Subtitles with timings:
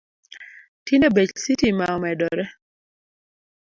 [0.85, 2.43] Tinde bech sitima omedore